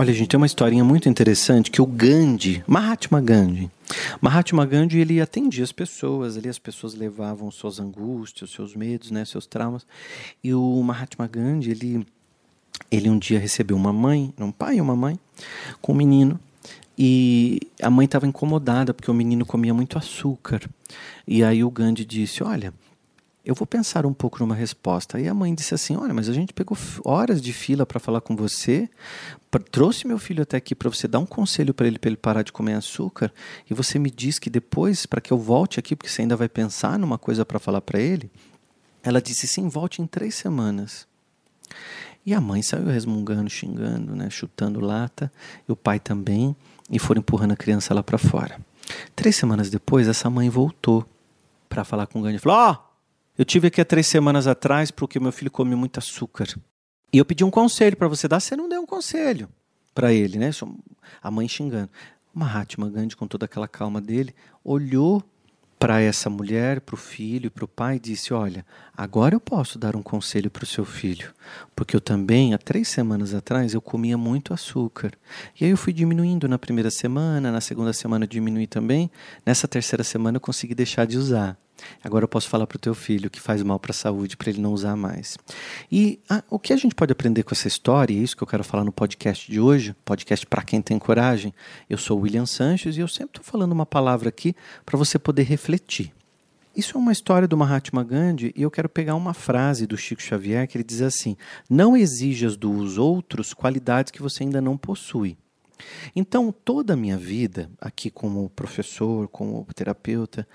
Olha, 0.00 0.14
gente, 0.14 0.28
tem 0.28 0.38
uma 0.38 0.46
historinha 0.46 0.82
muito 0.82 1.10
interessante 1.10 1.70
que 1.70 1.82
o 1.82 1.84
Gandhi, 1.84 2.64
Mahatma 2.66 3.20
Gandhi, 3.20 3.70
Mahatma 4.18 4.64
Gandhi 4.64 4.98
ele 4.98 5.20
atendia 5.20 5.62
as 5.62 5.72
pessoas, 5.72 6.38
ali 6.38 6.48
as 6.48 6.58
pessoas 6.58 6.94
levavam 6.94 7.50
suas 7.50 7.78
angústias, 7.78 8.48
seus 8.48 8.74
medos, 8.74 9.10
né, 9.10 9.26
seus 9.26 9.44
traumas. 9.44 9.86
E 10.42 10.54
o 10.54 10.82
Mahatma 10.82 11.26
Gandhi, 11.26 11.72
ele 11.72 12.06
ele 12.90 13.10
um 13.10 13.18
dia 13.18 13.38
recebeu 13.38 13.76
uma 13.76 13.92
mãe, 13.92 14.32
um 14.38 14.50
pai 14.50 14.76
e 14.76 14.80
uma 14.80 14.96
mãe, 14.96 15.20
com 15.82 15.92
um 15.92 15.96
menino 15.96 16.40
e 16.96 17.60
a 17.82 17.90
mãe 17.90 18.06
estava 18.06 18.26
incomodada 18.26 18.94
porque 18.94 19.10
o 19.10 19.14
menino 19.14 19.44
comia 19.44 19.74
muito 19.74 19.98
açúcar. 19.98 20.62
E 21.28 21.44
aí 21.44 21.62
o 21.62 21.70
Gandhi 21.70 22.06
disse: 22.06 22.42
Olha, 22.42 22.72
eu 23.44 23.54
vou 23.54 23.66
pensar 23.66 24.04
um 24.04 24.12
pouco 24.12 24.38
numa 24.40 24.54
resposta. 24.54 25.16
Aí 25.18 25.26
a 25.26 25.34
mãe 25.34 25.54
disse 25.54 25.74
assim: 25.74 25.96
Olha, 25.96 26.12
mas 26.12 26.28
a 26.28 26.32
gente 26.32 26.52
pegou 26.52 26.76
horas 27.04 27.40
de 27.40 27.52
fila 27.52 27.86
para 27.86 27.98
falar 27.98 28.20
com 28.20 28.36
você, 28.36 28.88
trouxe 29.70 30.06
meu 30.06 30.18
filho 30.18 30.42
até 30.42 30.56
aqui 30.56 30.74
para 30.74 30.88
você 30.88 31.08
dar 31.08 31.18
um 31.18 31.26
conselho 31.26 31.72
para 31.72 31.86
ele, 31.86 31.98
para 31.98 32.10
ele 32.10 32.16
parar 32.16 32.42
de 32.42 32.52
comer 32.52 32.74
açúcar, 32.74 33.32
e 33.68 33.74
você 33.74 33.98
me 33.98 34.10
diz 34.10 34.38
que 34.38 34.50
depois, 34.50 35.06
para 35.06 35.20
que 35.20 35.32
eu 35.32 35.38
volte 35.38 35.80
aqui, 35.80 35.96
porque 35.96 36.10
você 36.10 36.22
ainda 36.22 36.36
vai 36.36 36.48
pensar 36.48 36.98
numa 36.98 37.18
coisa 37.18 37.44
para 37.44 37.58
falar 37.58 37.80
para 37.80 37.98
ele. 37.98 38.30
Ela 39.02 39.20
disse: 39.22 39.46
Sim, 39.46 39.68
volte 39.68 40.02
em 40.02 40.06
três 40.06 40.34
semanas. 40.34 41.08
E 42.24 42.34
a 42.34 42.40
mãe 42.40 42.60
saiu 42.60 42.86
resmungando, 42.86 43.48
xingando, 43.48 44.14
né, 44.14 44.28
chutando 44.28 44.78
lata, 44.78 45.32
e 45.66 45.72
o 45.72 45.76
pai 45.76 45.98
também 45.98 46.54
e 46.90 46.98
foram 46.98 47.20
empurrando 47.20 47.52
a 47.52 47.56
criança 47.56 47.94
lá 47.94 48.02
para 48.02 48.18
fora. 48.18 48.60
Três 49.14 49.36
semanas 49.36 49.70
depois, 49.70 50.08
essa 50.08 50.28
mãe 50.28 50.50
voltou 50.50 51.06
para 51.68 51.84
falar 51.84 52.06
com 52.06 52.18
o 52.18 52.22
Gandhi. 52.22 52.38
Falou: 52.38 52.58
Ó, 52.58 52.72
oh, 52.72 52.89
eu 53.40 53.44
tive 53.46 53.68
aqui 53.68 53.80
há 53.80 53.86
três 53.86 54.06
semanas 54.06 54.46
atrás 54.46 54.90
porque 54.90 55.18
meu 55.18 55.32
filho 55.32 55.50
come 55.50 55.74
muito 55.74 55.96
açúcar. 55.96 56.46
E 57.10 57.16
eu 57.16 57.24
pedi 57.24 57.42
um 57.42 57.50
conselho 57.50 57.96
para 57.96 58.06
você 58.06 58.28
dar, 58.28 58.38
você 58.38 58.54
não 58.54 58.68
deu 58.68 58.82
um 58.82 58.86
conselho 58.86 59.48
para 59.94 60.12
ele, 60.12 60.38
né? 60.38 60.50
A 61.22 61.30
mãe 61.30 61.48
xingando. 61.48 61.88
Mahatma 62.34 62.90
Gandhi, 62.90 63.16
com 63.16 63.26
toda 63.26 63.46
aquela 63.46 63.66
calma 63.66 63.98
dele, 63.98 64.34
olhou 64.62 65.24
para 65.78 66.02
essa 66.02 66.28
mulher, 66.28 66.82
para 66.82 66.94
o 66.94 66.98
filho, 66.98 67.50
para 67.50 67.64
o 67.64 67.68
pai, 67.68 67.98
disse: 67.98 68.34
Olha, 68.34 68.62
agora 68.94 69.34
eu 69.34 69.40
posso 69.40 69.78
dar 69.78 69.96
um 69.96 70.02
conselho 70.02 70.50
para 70.50 70.64
o 70.64 70.66
seu 70.66 70.84
filho, 70.84 71.32
porque 71.74 71.96
eu 71.96 72.00
também, 72.02 72.52
há 72.52 72.58
três 72.58 72.88
semanas 72.88 73.32
atrás, 73.32 73.72
eu 73.72 73.80
comia 73.80 74.18
muito 74.18 74.52
açúcar. 74.52 75.12
E 75.58 75.64
aí 75.64 75.70
eu 75.70 75.78
fui 75.78 75.94
diminuindo 75.94 76.46
na 76.46 76.58
primeira 76.58 76.90
semana, 76.90 77.50
na 77.50 77.62
segunda 77.62 77.94
semana 77.94 78.26
eu 78.26 78.28
diminui 78.28 78.66
também, 78.66 79.10
nessa 79.46 79.66
terceira 79.66 80.04
semana 80.04 80.36
eu 80.36 80.42
consegui 80.42 80.74
deixar 80.74 81.06
de 81.06 81.16
usar. 81.16 81.58
Agora 82.02 82.24
eu 82.24 82.28
posso 82.28 82.48
falar 82.48 82.66
para 82.66 82.76
o 82.76 82.80
teu 82.80 82.94
filho 82.94 83.30
que 83.30 83.40
faz 83.40 83.62
mal 83.62 83.78
para 83.78 83.90
a 83.90 83.94
saúde, 83.94 84.36
para 84.36 84.50
ele 84.50 84.60
não 84.60 84.72
usar 84.72 84.96
mais. 84.96 85.36
E 85.90 86.20
ah, 86.28 86.42
o 86.50 86.58
que 86.58 86.72
a 86.72 86.76
gente 86.76 86.94
pode 86.94 87.12
aprender 87.12 87.42
com 87.42 87.54
essa 87.54 87.68
história, 87.68 88.12
e 88.12 88.18
é 88.18 88.22
isso 88.22 88.36
que 88.36 88.42
eu 88.42 88.46
quero 88.46 88.64
falar 88.64 88.84
no 88.84 88.92
podcast 88.92 89.50
de 89.50 89.60
hoje, 89.60 89.94
podcast 90.04 90.46
para 90.46 90.62
quem 90.62 90.80
tem 90.80 90.98
coragem. 90.98 91.52
Eu 91.88 91.98
sou 91.98 92.18
o 92.18 92.22
William 92.22 92.46
Sanches 92.46 92.96
e 92.96 93.00
eu 93.00 93.08
sempre 93.08 93.38
estou 93.38 93.44
falando 93.44 93.72
uma 93.72 93.86
palavra 93.86 94.28
aqui 94.28 94.54
para 94.84 94.98
você 94.98 95.18
poder 95.18 95.42
refletir. 95.42 96.12
Isso 96.76 96.96
é 96.96 97.00
uma 97.00 97.12
história 97.12 97.48
do 97.48 97.56
Mahatma 97.56 98.04
Gandhi 98.04 98.52
e 98.56 98.62
eu 98.62 98.70
quero 98.70 98.88
pegar 98.88 99.16
uma 99.16 99.34
frase 99.34 99.86
do 99.86 99.96
Chico 99.96 100.22
Xavier 100.22 100.68
que 100.68 100.76
ele 100.78 100.84
diz 100.84 101.02
assim: 101.02 101.36
Não 101.68 101.96
exijas 101.96 102.56
dos 102.56 102.96
outros 102.96 103.52
qualidades 103.52 104.12
que 104.12 104.22
você 104.22 104.44
ainda 104.44 104.60
não 104.60 104.76
possui. 104.76 105.36
Então, 106.14 106.52
toda 106.52 106.92
a 106.92 106.96
minha 106.96 107.16
vida, 107.16 107.70
aqui 107.80 108.10
como 108.10 108.50
professor, 108.50 109.28
como 109.28 109.66
terapeuta, 109.74 110.46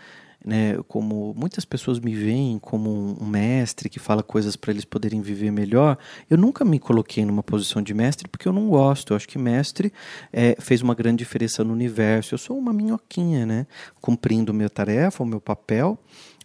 né, 0.45 0.77
como 0.87 1.33
muitas 1.35 1.65
pessoas 1.65 1.99
me 1.99 2.13
veem 2.13 2.59
como 2.59 3.17
um 3.19 3.25
mestre 3.25 3.89
que 3.89 3.97
fala 3.99 4.21
coisas 4.21 4.55
para 4.55 4.71
eles 4.71 4.85
poderem 4.85 5.21
viver 5.21 5.51
melhor, 5.51 5.97
eu 6.29 6.37
nunca 6.37 6.63
me 6.63 6.77
coloquei 6.77 7.25
numa 7.25 7.41
posição 7.41 7.81
de 7.81 7.93
mestre 7.93 8.27
porque 8.27 8.47
eu 8.47 8.53
não 8.53 8.69
gosto. 8.69 9.11
Eu 9.13 9.17
acho 9.17 9.27
que 9.27 9.39
mestre 9.39 9.91
é, 10.31 10.55
fez 10.59 10.81
uma 10.81 10.93
grande 10.93 11.17
diferença 11.17 11.63
no 11.63 11.73
universo. 11.73 12.35
Eu 12.35 12.37
sou 12.37 12.57
uma 12.57 12.71
minhoquinha, 12.71 13.45
né, 13.45 13.65
cumprindo 13.99 14.53
minha 14.53 14.69
tarefa, 14.69 15.23
o 15.23 15.25
meu 15.25 15.41
papel 15.41 15.97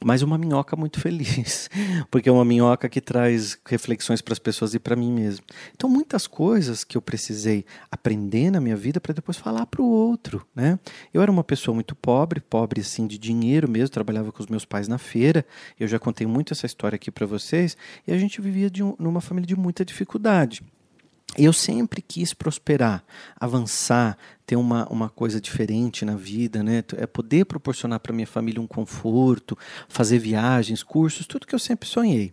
mas 0.05 0.22
uma 0.22 0.38
minhoca 0.38 0.77
muito 0.77 1.00
feliz, 1.00 1.69
porque 2.11 2.28
é 2.28 2.33
uma 2.33 2.44
minhoca 2.44 2.88
que 2.88 3.00
traz 3.00 3.59
reflexões 3.66 4.21
para 4.21 4.33
as 4.33 4.38
pessoas 4.38 4.75
e 4.75 4.78
para 4.78 4.97
mim 4.97 5.12
mesmo. 5.12 5.44
Então, 5.75 5.88
muitas 5.88 6.27
coisas 6.27 6.84
que 6.84 6.97
eu 6.97 7.03
precisei 7.03 7.65
aprender 7.91 8.50
na 8.50 8.61
minha 8.61 8.77
vida 8.77 9.00
para 9.00 9.12
depois 9.12 9.37
falar 9.37 9.66
para 9.66 9.83
o 9.83 9.88
outro, 9.88 10.47
né? 10.55 10.78
Eu 11.12 11.22
era 11.22 11.31
uma 11.31 11.44
pessoa 11.44 11.75
muito 11.75 11.94
pobre, 11.94 12.41
pobre 12.41 12.81
assim 12.81 13.06
de 13.06 13.19
dinheiro 13.19 13.69
mesmo, 13.69 13.91
trabalhava 13.91 14.33
com 14.33 14.43
os 14.43 14.49
meus 14.49 14.65
pais 14.65 14.88
na 14.88 14.99
feira. 14.99 15.44
Eu 15.78 15.87
já 15.87 15.99
contei 15.99 16.27
muito 16.27 16.53
essa 16.53 16.67
história 16.67 16.97
aqui 16.97 17.11
para 17.11 17.27
vocês, 17.27 17.77
e 18.06 18.12
a 18.12 18.19
gente 18.19 18.41
vivia 18.41 18.71
um, 18.84 18.94
numa 18.99 19.21
família 19.21 19.47
de 19.47 19.56
muita 19.56 19.84
dificuldade. 19.84 20.62
Eu 21.39 21.53
sempre 21.53 22.03
quis 22.03 22.35
prosperar, 22.35 23.05
avançar, 23.39 24.19
ter 24.45 24.57
uma, 24.57 24.87
uma 24.89 25.09
coisa 25.09 25.41
diferente 25.41 26.05
na 26.05 26.17
vida, 26.17 26.63
né? 26.63 26.83
É 26.97 27.07
poder 27.07 27.45
proporcionar 27.45 28.01
para 28.01 28.13
minha 28.13 28.27
família 28.27 28.61
um 28.61 28.67
conforto, 28.67 29.57
fazer 29.89 30.19
viagens, 30.19 30.83
cursos, 30.83 31.27
tudo 31.27 31.47
que 31.47 31.55
eu 31.55 31.59
sempre 31.59 31.89
sonhei. 31.89 32.33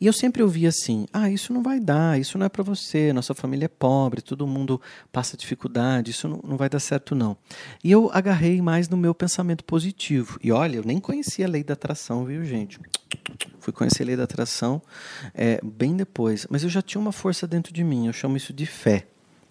E 0.00 0.06
eu 0.06 0.12
sempre 0.12 0.42
ouvia 0.42 0.68
assim: 0.68 1.06
ah, 1.12 1.30
isso 1.30 1.52
não 1.52 1.62
vai 1.62 1.80
dar, 1.80 2.18
isso 2.20 2.38
não 2.38 2.46
é 2.46 2.48
para 2.48 2.62
você, 2.62 3.12
nossa 3.12 3.34
família 3.34 3.66
é 3.66 3.68
pobre, 3.68 4.20
todo 4.20 4.46
mundo 4.46 4.80
passa 5.12 5.36
dificuldade, 5.36 6.10
isso 6.10 6.28
não, 6.28 6.40
não 6.44 6.56
vai 6.56 6.68
dar 6.68 6.80
certo, 6.80 7.14
não. 7.14 7.36
E 7.82 7.90
eu 7.90 8.10
agarrei 8.12 8.60
mais 8.60 8.88
no 8.88 8.96
meu 8.96 9.14
pensamento 9.14 9.64
positivo. 9.64 10.38
E 10.42 10.52
olha, 10.52 10.76
eu 10.76 10.84
nem 10.84 10.98
conhecia 11.00 11.46
a 11.46 11.48
lei 11.48 11.64
da 11.64 11.74
atração, 11.74 12.24
viu, 12.24 12.44
gente? 12.44 12.78
Fui 13.68 13.72
conhecer 13.74 14.02
a 14.02 14.06
lei 14.06 14.16
da 14.16 14.24
atração 14.24 14.80
é, 15.34 15.60
bem 15.62 15.94
depois, 15.94 16.46
mas 16.48 16.62
eu 16.62 16.70
já 16.70 16.80
tinha 16.80 16.98
uma 16.98 17.12
força 17.12 17.46
dentro 17.46 17.70
de 17.70 17.84
mim, 17.84 18.06
eu 18.06 18.14
chamo 18.14 18.34
isso 18.34 18.50
de 18.50 18.64
fé. 18.64 19.06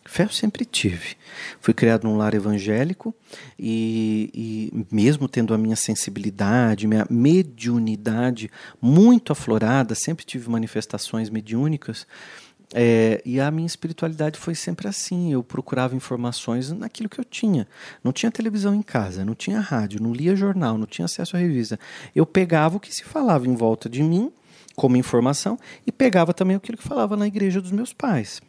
Fé 0.05 0.23
eu 0.23 0.29
sempre 0.29 0.65
tive. 0.65 1.15
Fui 1.61 1.71
criado 1.71 2.05
num 2.05 2.17
lar 2.17 2.33
evangélico 2.33 3.13
e, 3.59 4.31
e, 4.33 4.85
mesmo 4.91 5.27
tendo 5.27 5.53
a 5.53 5.57
minha 5.57 5.75
sensibilidade, 5.75 6.87
minha 6.87 7.05
mediunidade 7.11 8.49
muito 8.81 9.31
aflorada, 9.31 9.93
sempre 9.93 10.25
tive 10.25 10.49
manifestações 10.49 11.29
mediúnicas. 11.29 12.07
É, 12.73 13.21
e 13.25 13.39
a 13.39 13.49
minha 13.49 13.65
espiritualidade 13.65 14.37
foi 14.37 14.53
sempre 14.53 14.87
assim. 14.87 15.31
Eu 15.31 15.43
procurava 15.43 15.95
informações 15.95 16.71
naquilo 16.71 17.09
que 17.09 17.19
eu 17.19 17.25
tinha. 17.25 17.67
Não 18.03 18.11
tinha 18.11 18.31
televisão 18.31 18.73
em 18.75 18.81
casa, 18.81 19.23
não 19.23 19.35
tinha 19.35 19.59
rádio, 19.59 20.01
não 20.01 20.13
lia 20.13 20.35
jornal, 20.35 20.77
não 20.77 20.85
tinha 20.85 21.05
acesso 21.05 21.35
à 21.35 21.39
revista. 21.39 21.79
Eu 22.15 22.25
pegava 22.25 22.77
o 22.77 22.79
que 22.79 22.93
se 22.93 23.03
falava 23.03 23.47
em 23.47 23.55
volta 23.55 23.89
de 23.89 24.03
mim 24.03 24.31
como 24.75 24.95
informação 24.95 25.57
e 25.85 25.91
pegava 25.91 26.33
também 26.33 26.55
aquilo 26.55 26.77
que 26.77 26.87
falava 26.87 27.17
na 27.17 27.25
igreja 27.25 27.61
dos 27.61 27.71
meus 27.71 27.93
pais. 27.93 28.41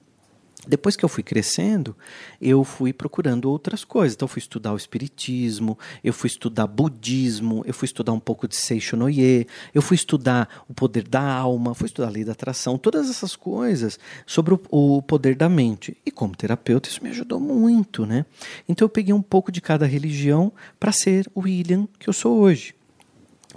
Depois 0.67 0.97
que 0.97 1.05
eu 1.05 1.09
fui 1.09 1.23
crescendo, 1.23 1.97
eu 2.41 2.65
fui 2.65 2.93
procurando 2.93 3.51
outras 3.51 3.85
coisas. 3.85 4.15
Então, 4.15 4.27
eu 4.27 4.31
fui 4.31 4.41
estudar 4.41 4.73
o 4.73 4.77
espiritismo, 4.77 5.79
eu 6.03 6.13
fui 6.13 6.27
estudar 6.27 6.67
budismo, 6.67 7.63
eu 7.67 7.73
fui 7.73 7.87
estudar 7.87 8.13
um 8.13 8.21
pouco 8.21 8.49
de 8.49 8.57
Seishonoye, 8.57 9.47
eu 9.73 9.81
fui 9.81 9.95
estudar 9.95 10.65
o 10.69 10.75
poder 10.75 11.07
da 11.07 11.23
alma, 11.23 11.75
fui 11.75 11.87
estudar 11.87 12.09
a 12.09 12.11
lei 12.11 12.25
da 12.25 12.33
atração, 12.33 12.77
todas 12.77 13.09
essas 13.09 13.37
coisas 13.37 13.99
sobre 14.27 14.55
o, 14.55 14.61
o 14.71 15.03
poder 15.03 15.37
da 15.37 15.49
mente. 15.49 15.97
E 16.05 16.11
como 16.11 16.37
terapeuta, 16.37 16.89
isso 16.89 17.03
me 17.03 17.11
ajudou 17.11 17.39
muito, 17.39 18.05
né? 18.05 18.27
Então, 18.69 18.85
eu 18.85 18.91
peguei 18.91 19.15
um 19.15 19.23
pouco 19.23 19.53
de 19.53 19.61
cada 19.61 19.87
religião 19.87 20.53
para 20.79 20.93
ser 20.93 21.31
o 21.35 21.41
William 21.41 21.87
que 21.99 22.09
eu 22.09 22.13
sou 22.13 22.39
hoje. 22.39 22.78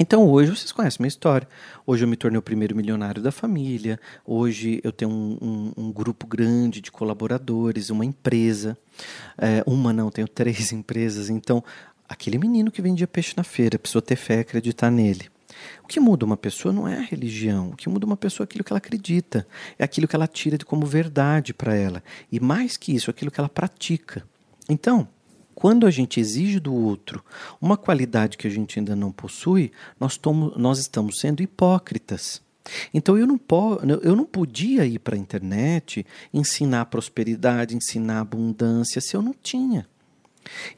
Então 0.01 0.27
hoje 0.27 0.49
vocês 0.49 0.71
conhecem 0.71 0.97
minha 0.99 1.09
história. 1.09 1.47
Hoje 1.85 2.03
eu 2.03 2.07
me 2.07 2.15
tornei 2.15 2.39
o 2.39 2.41
primeiro 2.41 2.75
milionário 2.75 3.21
da 3.21 3.31
família. 3.31 3.99
Hoje 4.25 4.81
eu 4.83 4.91
tenho 4.91 5.11
um, 5.11 5.37
um, 5.39 5.73
um 5.77 5.91
grupo 5.91 6.25
grande 6.25 6.81
de 6.81 6.91
colaboradores, 6.91 7.91
uma 7.91 8.03
empresa. 8.03 8.75
É, 9.37 9.63
uma 9.63 9.93
não, 9.93 10.09
tenho 10.09 10.27
três 10.27 10.71
empresas. 10.73 11.29
Então, 11.29 11.63
aquele 12.09 12.39
menino 12.39 12.71
que 12.71 12.81
vendia 12.81 13.05
peixe 13.05 13.35
na 13.37 13.43
feira, 13.43 13.77
precisou 13.77 14.01
ter 14.01 14.15
fé 14.15 14.37
e 14.37 14.39
acreditar 14.39 14.89
nele. 14.89 15.29
O 15.83 15.87
que 15.87 15.99
muda 15.99 16.25
uma 16.25 16.35
pessoa 16.35 16.73
não 16.73 16.87
é 16.87 16.97
a 16.97 17.01
religião. 17.01 17.69
O 17.69 17.75
que 17.75 17.87
muda 17.87 18.03
uma 18.03 18.17
pessoa 18.17 18.43
é 18.43 18.45
aquilo 18.45 18.63
que 18.63 18.73
ela 18.73 18.79
acredita. 18.79 19.47
É 19.77 19.83
aquilo 19.83 20.07
que 20.07 20.15
ela 20.15 20.25
tira 20.25 20.57
como 20.65 20.83
verdade 20.83 21.53
para 21.53 21.75
ela. 21.75 22.03
E 22.31 22.39
mais 22.39 22.75
que 22.75 22.91
isso, 22.91 23.11
aquilo 23.11 23.29
que 23.29 23.39
ela 23.39 23.47
pratica. 23.47 24.23
Então, 24.67 25.07
quando 25.61 25.85
a 25.85 25.91
gente 25.91 26.19
exige 26.19 26.59
do 26.59 26.73
outro 26.73 27.23
uma 27.61 27.77
qualidade 27.77 28.35
que 28.35 28.47
a 28.47 28.49
gente 28.49 28.79
ainda 28.79 28.95
não 28.95 29.11
possui, 29.11 29.71
nós, 29.99 30.17
tomo, 30.17 30.51
nós 30.57 30.79
estamos 30.79 31.19
sendo 31.19 31.43
hipócritas. 31.43 32.41
Então 32.91 33.15
eu 33.15 33.27
não, 33.27 33.37
po, 33.37 33.79
eu 34.01 34.15
não 34.15 34.25
podia 34.25 34.87
ir 34.87 34.97
para 34.97 35.15
a 35.15 35.19
internet 35.19 36.03
ensinar 36.33 36.85
prosperidade, 36.85 37.75
ensinar 37.75 38.21
abundância 38.21 38.99
se 38.99 39.15
eu 39.15 39.21
não 39.21 39.35
tinha. 39.39 39.87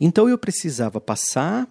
Então 0.01 0.27
eu 0.27 0.37
precisava 0.37 0.99
passar 0.99 1.65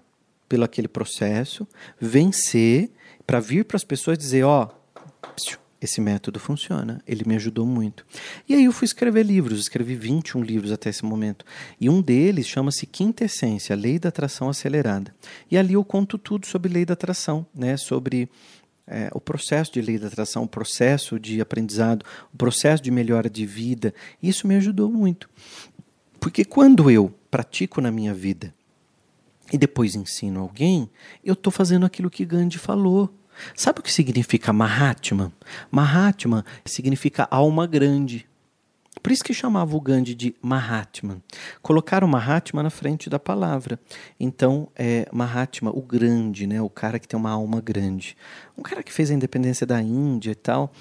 pelo 0.48 0.64
aquele 0.64 0.88
processo, 0.88 1.68
vencer, 2.00 2.90
para 3.26 3.40
vir 3.40 3.66
para 3.66 3.76
as 3.76 3.84
pessoas 3.84 4.16
dizer, 4.16 4.44
ó, 4.44 4.70
oh, 4.70 5.61
esse 5.84 6.00
método 6.00 6.38
funciona, 6.38 7.02
ele 7.06 7.24
me 7.26 7.36
ajudou 7.36 7.66
muito. 7.66 8.06
E 8.48 8.54
aí 8.54 8.64
eu 8.64 8.72
fui 8.72 8.84
escrever 8.84 9.24
livros, 9.24 9.60
escrevi 9.60 9.94
21 9.94 10.42
livros 10.42 10.72
até 10.72 10.90
esse 10.90 11.04
momento. 11.04 11.44
E 11.80 11.88
um 11.88 12.00
deles 12.00 12.46
chama-se 12.46 12.86
Quinta 12.86 13.24
Essência, 13.24 13.74
Lei 13.74 13.98
da 13.98 14.08
Atração 14.08 14.48
Acelerada. 14.48 15.14
E 15.50 15.58
ali 15.58 15.74
eu 15.74 15.84
conto 15.84 16.18
tudo 16.18 16.46
sobre 16.46 16.72
lei 16.72 16.84
da 16.84 16.94
atração, 16.94 17.46
né? 17.54 17.76
sobre 17.76 18.28
é, 18.86 19.10
o 19.12 19.20
processo 19.20 19.72
de 19.72 19.80
lei 19.80 19.98
da 19.98 20.08
atração, 20.08 20.44
o 20.44 20.48
processo 20.48 21.18
de 21.18 21.40
aprendizado, 21.40 22.04
o 22.32 22.36
processo 22.36 22.82
de 22.82 22.90
melhora 22.90 23.28
de 23.28 23.46
vida. 23.46 23.94
Isso 24.22 24.46
me 24.46 24.56
ajudou 24.56 24.90
muito. 24.90 25.28
Porque 26.20 26.44
quando 26.44 26.90
eu 26.90 27.12
pratico 27.30 27.80
na 27.80 27.90
minha 27.90 28.14
vida 28.14 28.54
e 29.52 29.58
depois 29.58 29.94
ensino 29.94 30.40
alguém, 30.40 30.88
eu 31.24 31.32
estou 31.34 31.50
fazendo 31.52 31.84
aquilo 31.84 32.10
que 32.10 32.24
Gandhi 32.24 32.58
falou. 32.58 33.12
Sabe 33.54 33.80
o 33.80 33.82
que 33.82 33.92
significa 33.92 34.52
Mahatma? 34.52 35.32
Mahatma 35.70 36.44
significa 36.64 37.26
alma 37.30 37.66
grande. 37.66 38.26
Por 39.02 39.10
isso 39.10 39.24
que 39.24 39.34
chamava 39.34 39.76
o 39.76 39.80
Gandhi 39.80 40.14
de 40.14 40.34
Mahatma. 40.40 41.20
Colocaram 41.60 42.06
Mahatma 42.06 42.62
na 42.62 42.70
frente 42.70 43.10
da 43.10 43.18
palavra. 43.18 43.80
Então, 44.18 44.68
é 44.76 45.08
Mahatma, 45.12 45.70
o 45.70 45.82
grande, 45.82 46.46
né? 46.46 46.62
o 46.62 46.70
cara 46.70 46.98
que 47.00 47.08
tem 47.08 47.18
uma 47.18 47.30
alma 47.30 47.60
grande. 47.60 48.16
Um 48.56 48.62
cara 48.62 48.82
que 48.82 48.92
fez 48.92 49.10
a 49.10 49.14
independência 49.14 49.66
da 49.66 49.82
Índia 49.82 50.30
e 50.30 50.34
tal. 50.36 50.72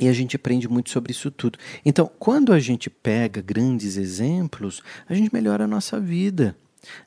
E 0.00 0.08
a 0.08 0.12
gente 0.12 0.36
aprende 0.36 0.68
muito 0.68 0.90
sobre 0.90 1.12
isso 1.12 1.30
tudo. 1.30 1.58
Então, 1.84 2.10
quando 2.18 2.52
a 2.52 2.58
gente 2.58 2.88
pega 2.90 3.40
grandes 3.40 3.96
exemplos, 3.96 4.82
a 5.08 5.14
gente 5.14 5.32
melhora 5.32 5.64
a 5.64 5.68
nossa 5.68 6.00
vida. 6.00 6.56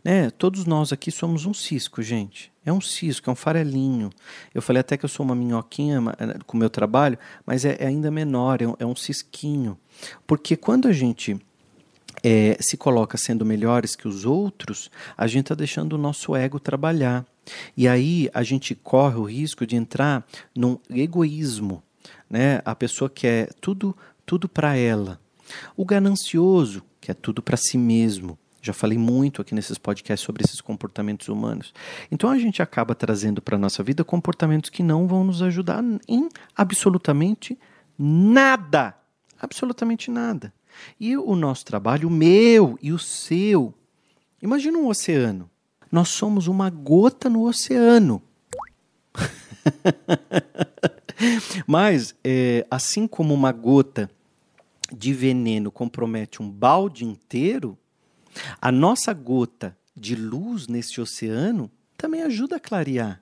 Né? 0.04 0.30
Todos 0.30 0.66
nós 0.66 0.92
aqui 0.92 1.12
somos 1.12 1.46
um 1.46 1.54
cisco, 1.54 2.02
gente. 2.02 2.52
É 2.66 2.72
um 2.72 2.82
cisco, 2.82 3.30
é 3.30 3.34
um 3.34 3.36
farelinho. 3.36 4.12
Eu 4.54 4.62
falei 4.62 4.82
até 4.82 4.98
que 4.98 5.06
eu 5.06 5.10
sou 5.10 5.26
uma 5.26 5.36
minhoquinha 5.36 6.00
eh, 6.20 6.38
com 6.46 6.58
o 6.58 6.60
meu 6.60 6.70
trabalho, 6.70 7.18
mas 7.46 7.66
é, 7.66 7.78
é 7.80 7.88
ainda 7.88 8.12
menor, 8.12 8.62
é 8.62 8.68
um, 8.68 8.76
é 8.80 8.86
um, 8.86 8.96
cisquinho. 8.96 9.78
Porque 10.28 10.56
quando 10.56 10.88
a 10.88 10.94
gente 10.94 11.40
é, 12.24 12.58
se 12.60 12.78
coloca 12.78 13.18
sendo 13.18 13.46
melhores 13.46 13.96
que 13.96 14.08
os 14.08 14.26
outros, 14.26 14.92
a 15.18 15.26
gente 15.26 15.46
está 15.46 15.56
deixando 15.56 15.94
o 15.94 15.98
nosso 15.98 16.36
ego 16.36 16.60
trabalhar. 16.60 17.26
E 17.76 17.88
aí 17.88 18.30
a 18.34 18.44
gente 18.44 18.76
corre 18.76 19.16
o 19.16 19.24
risco 19.24 19.66
de 19.66 19.76
entrar 19.76 20.26
num 20.56 20.78
egoísmo. 20.90 21.82
Né? 22.30 22.62
A 22.64 22.76
pessoa 22.76 23.10
quer 23.10 23.52
tudo, 23.56 23.98
tudo 24.26 24.48
para 24.48 24.76
ela. 24.76 25.20
O 25.76 25.84
ganancioso 25.84 26.84
quer 27.00 27.16
tudo 27.16 27.42
para 27.42 27.58
si 27.58 27.78
mesmo. 27.78 28.38
Já 28.62 28.74
falei 28.74 28.98
muito 28.98 29.42
aqui 29.42 29.56
nesses 29.56 29.78
podcasts 29.78 30.26
sobre 30.26 30.44
esses 30.44 30.62
comportamentos 30.62 31.30
humanos. 31.30 31.74
Então 32.12 32.30
a 32.30 32.38
gente 32.38 32.62
acaba 32.62 32.94
trazendo 32.94 33.42
para 33.42 33.56
a 33.56 33.60
nossa 33.60 33.82
vida 33.82 34.04
comportamentos 34.04 34.70
que 34.70 34.84
não 34.84 35.08
vão 35.08 35.24
nos 35.24 35.42
ajudar 35.42 35.84
em 36.08 36.30
absolutamente 36.56 37.58
nada. 37.98 38.96
Absolutamente 39.40 40.12
nada. 40.12 40.54
E 41.00 41.18
o 41.18 41.36
nosso 41.36 41.66
trabalho, 41.66 42.08
o 42.08 42.12
meu 42.12 42.78
e 42.82 42.94
o 42.94 43.00
seu. 43.00 43.74
Imagina 44.42 44.78
um 44.78 44.88
oceano. 44.88 45.50
Nós 45.92 46.10
somos 46.10 46.48
uma 46.48 46.70
gota 46.70 47.30
no 47.30 47.48
oceano. 47.48 48.22
Mas, 51.68 52.16
é, 52.24 52.66
assim 52.70 53.08
como 53.08 53.34
uma 53.34 53.52
gota 53.52 54.10
de 54.96 55.14
veneno 55.14 55.72
compromete 55.72 56.42
um 56.42 56.50
balde 56.50 57.06
inteiro, 57.06 57.78
a 58.62 58.72
nossa 58.72 59.14
gota 59.14 59.78
de 59.96 60.16
luz 60.16 60.68
nesse 60.68 61.00
oceano 61.02 61.72
também 61.98 62.24
ajuda 62.24 62.56
a 62.56 62.60
clarear. 62.60 63.22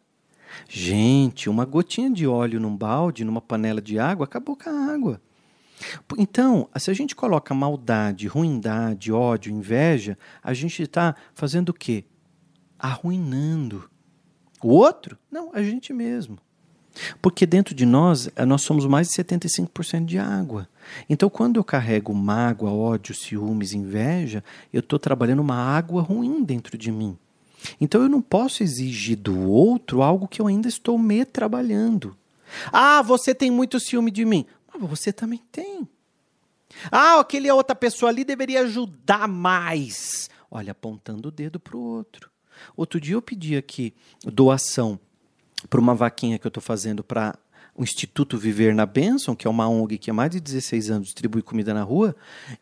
Gente, 0.67 1.49
uma 1.49 1.65
gotinha 1.65 2.09
de 2.09 2.25
óleo 2.25 2.59
num 2.59 2.75
balde, 2.75 3.23
numa 3.23 3.41
panela 3.41 3.81
de 3.81 3.99
água, 3.99 4.25
acabou 4.25 4.55
com 4.55 4.69
a 4.69 4.93
água. 4.93 5.21
Então, 6.17 6.69
se 6.77 6.91
a 6.91 6.93
gente 6.93 7.15
coloca 7.15 7.53
maldade, 7.53 8.27
ruindade, 8.27 9.11
ódio, 9.11 9.51
inveja, 9.51 10.17
a 10.43 10.53
gente 10.53 10.83
está 10.83 11.15
fazendo 11.33 11.69
o 11.69 11.73
quê? 11.73 12.03
Arruinando. 12.77 13.89
O 14.61 14.69
outro? 14.69 15.17
Não, 15.31 15.51
a 15.53 15.63
gente 15.63 15.93
mesmo. 15.93 16.37
Porque 17.21 17.45
dentro 17.45 17.73
de 17.73 17.85
nós, 17.85 18.29
eh, 18.35 18.45
nós 18.45 18.61
somos 18.61 18.85
mais 18.85 19.07
de 19.07 19.15
75% 19.15 20.05
de 20.05 20.17
água. 20.17 20.67
Então, 21.09 21.29
quando 21.29 21.57
eu 21.57 21.63
carrego 21.63 22.13
mágoa, 22.13 22.71
ódio, 22.71 23.13
ciúmes, 23.13 23.73
inveja, 23.73 24.43
eu 24.73 24.79
estou 24.79 24.97
trabalhando 24.97 25.39
uma 25.39 25.55
água 25.55 26.01
ruim 26.01 26.43
dentro 26.43 26.77
de 26.77 26.91
mim. 26.91 27.17
Então, 27.79 28.01
eu 28.01 28.09
não 28.09 28.21
posso 28.21 28.63
exigir 28.63 29.17
do 29.17 29.49
outro 29.49 30.01
algo 30.01 30.27
que 30.27 30.41
eu 30.41 30.47
ainda 30.47 30.67
estou 30.67 30.97
me 30.97 31.25
trabalhando. 31.25 32.15
Ah, 32.71 33.01
você 33.01 33.35
tem 33.35 33.51
muito 33.51 33.79
ciúme 33.79 34.11
de 34.11 34.25
mim. 34.25 34.45
Mas 34.73 34.89
você 34.89 35.11
também 35.11 35.41
tem. 35.51 35.87
Ah, 36.91 37.19
aquele 37.19 37.51
outra 37.51 37.75
pessoa 37.75 38.09
ali 38.09 38.23
deveria 38.23 38.61
ajudar 38.61 39.27
mais. 39.27 40.29
Olha, 40.49 40.71
apontando 40.71 41.27
o 41.27 41.31
dedo 41.31 41.59
para 41.59 41.77
o 41.77 41.81
outro. 41.81 42.29
Outro 42.75 42.99
dia 42.99 43.15
eu 43.15 43.21
pedi 43.21 43.55
aqui 43.55 43.93
doação 44.23 44.99
para 45.67 45.79
uma 45.79 45.95
vaquinha 45.95 46.37
que 46.37 46.45
eu 46.45 46.49
estou 46.49 46.61
fazendo 46.61 47.03
para 47.03 47.37
o 47.75 47.83
Instituto 47.83 48.37
Viver 48.37 48.75
na 48.75 48.85
Benção, 48.85 49.35
que 49.35 49.47
é 49.47 49.49
uma 49.49 49.67
ONG 49.69 49.97
que 49.97 50.11
há 50.11 50.13
mais 50.13 50.31
de 50.31 50.39
16 50.39 50.89
anos 50.89 51.07
distribui 51.07 51.41
comida 51.41 51.73
na 51.73 51.81
rua, 51.81 52.15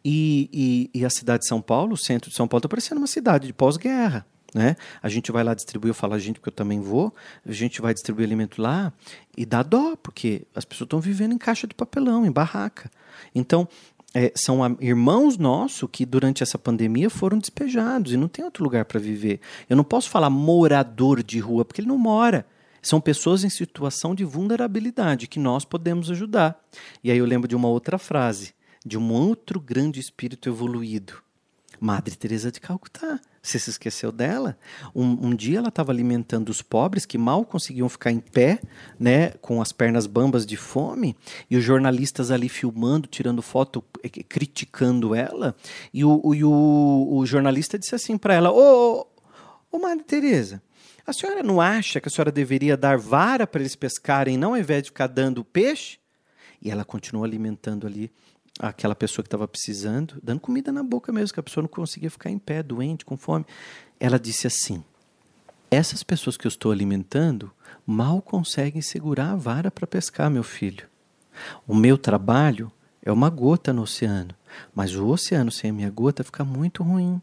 e, 0.05 0.49
e, 0.93 0.99
e 0.99 1.05
a 1.05 1.09
cidade 1.09 1.41
de 1.41 1.47
São 1.47 1.61
Paulo, 1.61 1.93
o 1.93 1.97
centro 1.97 2.29
de 2.29 2.35
São 2.35 2.47
Paulo, 2.47 2.59
está 2.59 2.69
parecendo 2.69 3.01
uma 3.01 3.07
cidade 3.07 3.47
de 3.47 3.53
pós-guerra. 3.53 4.25
Né? 4.53 4.75
A 5.01 5.09
gente 5.09 5.31
vai 5.31 5.43
lá 5.43 5.53
distribuir, 5.53 5.89
eu 5.89 5.95
falo 5.95 6.13
a 6.13 6.19
gente 6.19 6.39
porque 6.39 6.49
eu 6.49 6.53
também 6.53 6.79
vou, 6.79 7.13
a 7.45 7.51
gente 7.51 7.81
vai 7.81 7.93
distribuir 7.93 8.25
alimento 8.25 8.61
lá 8.61 8.93
e 9.35 9.45
dá 9.45 9.61
dó, 9.61 9.95
porque 9.95 10.43
as 10.55 10.63
pessoas 10.63 10.85
estão 10.85 10.99
vivendo 10.99 11.33
em 11.33 11.37
caixa 11.37 11.67
de 11.67 11.73
papelão, 11.73 12.25
em 12.25 12.31
barraca. 12.31 12.89
Então, 13.33 13.67
é, 14.13 14.31
são 14.35 14.59
irmãos 14.79 15.37
nossos 15.37 15.87
que 15.91 16.05
durante 16.05 16.41
essa 16.41 16.57
pandemia 16.57 17.09
foram 17.09 17.37
despejados 17.37 18.13
e 18.13 18.17
não 18.17 18.27
tem 18.27 18.45
outro 18.45 18.63
lugar 18.63 18.85
para 18.85 18.99
viver. 18.99 19.39
Eu 19.69 19.75
não 19.75 19.83
posso 19.83 20.09
falar 20.09 20.29
morador 20.29 21.21
de 21.21 21.39
rua, 21.39 21.65
porque 21.65 21.81
ele 21.81 21.87
não 21.87 21.97
mora. 21.97 22.45
São 22.87 23.01
pessoas 23.01 23.43
em 23.43 23.49
situação 23.49 24.15
de 24.15 24.23
vulnerabilidade 24.23 25.27
que 25.27 25.39
nós 25.39 25.65
podemos 25.65 26.09
ajudar. 26.09 26.57
E 27.03 27.11
aí 27.11 27.17
eu 27.17 27.25
lembro 27.25 27.45
de 27.45 27.53
uma 27.53 27.67
outra 27.67 27.97
frase, 27.97 28.53
de 28.85 28.97
um 28.97 29.11
outro 29.11 29.59
grande 29.59 29.99
espírito 29.99 30.47
evoluído. 30.47 31.15
Madre 31.81 32.15
Teresa 32.15 32.49
de 32.49 32.61
Calcutá. 32.61 33.19
Você 33.43 33.59
se 33.59 33.71
esqueceu 33.71 34.09
dela? 34.09 34.57
Um, 34.95 35.27
um 35.27 35.35
dia 35.35 35.57
ela 35.57 35.67
estava 35.67 35.91
alimentando 35.91 36.47
os 36.47 36.61
pobres 36.61 37.05
que 37.05 37.17
mal 37.17 37.43
conseguiam 37.43 37.89
ficar 37.89 38.09
em 38.09 38.21
pé, 38.21 38.61
né, 38.97 39.31
com 39.41 39.61
as 39.61 39.73
pernas 39.73 40.07
bambas 40.07 40.45
de 40.45 40.55
fome, 40.55 41.13
e 41.51 41.57
os 41.57 41.65
jornalistas 41.65 42.31
ali 42.31 42.47
filmando, 42.47 43.05
tirando 43.05 43.41
foto, 43.41 43.83
eh, 44.01 44.07
criticando 44.07 45.13
ela. 45.13 45.57
E 45.93 46.05
o, 46.05 46.21
o, 46.23 46.33
o, 46.45 47.17
o 47.17 47.25
jornalista 47.25 47.77
disse 47.77 47.95
assim 47.95 48.17
para 48.17 48.33
ela: 48.33 48.49
Ô, 48.49 49.01
ô, 49.01 49.07
ô 49.73 49.79
Madre 49.79 50.05
Teresa, 50.05 50.61
a 51.07 51.13
senhora 51.13 51.41
não 51.41 51.61
acha 51.61 52.01
que 52.01 52.09
a 52.09 52.11
senhora 52.11 52.31
deveria 52.31 52.75
dar 52.75 52.97
vara 52.97 53.47
para 53.47 53.61
eles 53.61 53.77
pescarem, 53.77 54.37
não 54.37 54.49
ao 54.49 54.57
invés 54.57 54.83
de 54.83 54.89
ficar 54.89 55.07
dando 55.07 55.43
peixe? 55.43 55.97
E 56.61 56.69
ela 56.69 56.83
continuou 56.83 57.23
alimentando 57.23 57.87
ali 57.87 58.11
aquela 58.59 58.93
pessoa 58.93 59.23
que 59.23 59.27
estava 59.27 59.47
precisando, 59.47 60.19
dando 60.21 60.41
comida 60.41 60.69
na 60.69 60.83
boca 60.83 61.13
mesmo, 61.13 61.33
que 61.33 61.39
a 61.39 61.43
pessoa 61.43 61.61
não 61.61 61.69
conseguia 61.69 62.11
ficar 62.11 62.29
em 62.29 62.37
pé, 62.37 62.61
doente, 62.61 63.05
com 63.05 63.15
fome. 63.15 63.45
Ela 63.97 64.19
disse 64.19 64.47
assim: 64.47 64.83
Essas 65.71 66.03
pessoas 66.03 66.35
que 66.35 66.45
eu 66.45 66.49
estou 66.49 66.73
alimentando 66.73 67.51
mal 67.85 68.21
conseguem 68.21 68.81
segurar 68.81 69.31
a 69.31 69.35
vara 69.35 69.71
para 69.71 69.87
pescar, 69.87 70.29
meu 70.29 70.43
filho. 70.43 70.87
O 71.65 71.73
meu 71.73 71.97
trabalho 71.97 72.69
é 73.01 73.11
uma 73.11 73.29
gota 73.29 73.71
no 73.71 73.83
oceano, 73.83 74.35
mas 74.75 74.93
o 74.93 75.07
oceano 75.07 75.51
sem 75.51 75.69
a 75.69 75.73
minha 75.73 75.89
gota 75.89 76.21
fica 76.21 76.43
muito 76.43 76.83
ruim. 76.83 77.21